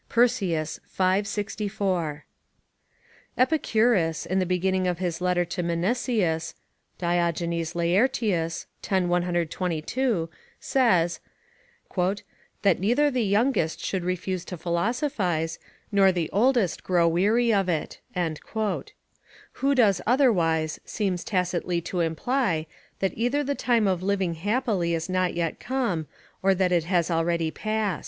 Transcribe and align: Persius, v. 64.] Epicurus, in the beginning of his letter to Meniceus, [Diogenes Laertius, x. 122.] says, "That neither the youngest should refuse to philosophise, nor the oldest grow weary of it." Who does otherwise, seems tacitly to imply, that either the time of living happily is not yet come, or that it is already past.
Persius, 0.09 0.79
v. 0.89 1.21
64.] 1.23 2.23
Epicurus, 3.37 4.25
in 4.25 4.39
the 4.39 4.47
beginning 4.47 4.87
of 4.87 4.97
his 4.97 5.21
letter 5.21 5.45
to 5.45 5.61
Meniceus, 5.61 6.55
[Diogenes 6.97 7.75
Laertius, 7.75 8.65
x. 8.83 9.05
122.] 9.05 10.27
says, 10.59 11.19
"That 11.95 12.79
neither 12.79 13.11
the 13.11 13.21
youngest 13.23 13.79
should 13.79 14.03
refuse 14.03 14.43
to 14.45 14.57
philosophise, 14.57 15.59
nor 15.91 16.11
the 16.11 16.31
oldest 16.33 16.83
grow 16.83 17.07
weary 17.07 17.53
of 17.53 17.69
it." 17.69 17.99
Who 19.51 19.75
does 19.75 20.01
otherwise, 20.07 20.79
seems 20.83 21.23
tacitly 21.23 21.79
to 21.81 21.99
imply, 21.99 22.65
that 23.01 23.13
either 23.15 23.43
the 23.43 23.53
time 23.53 23.85
of 23.85 24.01
living 24.01 24.33
happily 24.33 24.95
is 24.95 25.09
not 25.09 25.35
yet 25.35 25.59
come, 25.59 26.07
or 26.41 26.55
that 26.55 26.71
it 26.71 26.91
is 26.91 27.11
already 27.11 27.51
past. 27.51 27.99